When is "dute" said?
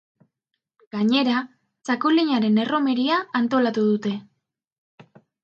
3.93-4.17